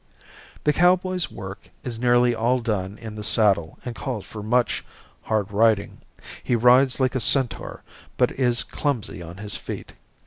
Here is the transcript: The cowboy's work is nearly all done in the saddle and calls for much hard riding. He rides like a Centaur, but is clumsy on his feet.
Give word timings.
The 0.63 0.73
cowboy's 0.73 1.29
work 1.29 1.69
is 1.83 1.99
nearly 1.99 2.33
all 2.33 2.59
done 2.59 2.97
in 2.97 3.13
the 3.13 3.23
saddle 3.23 3.77
and 3.85 3.93
calls 3.93 4.25
for 4.25 4.41
much 4.41 4.83
hard 5.21 5.51
riding. 5.51 5.99
He 6.43 6.55
rides 6.55 6.99
like 6.99 7.13
a 7.13 7.19
Centaur, 7.19 7.83
but 8.17 8.31
is 8.31 8.63
clumsy 8.63 9.21
on 9.21 9.37
his 9.37 9.55
feet. 9.55 9.93